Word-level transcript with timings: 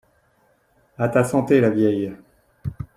A 0.97 1.07
ta 1.11 1.23
santé, 1.23 1.61
la 1.61 1.69
vieille 1.69 2.15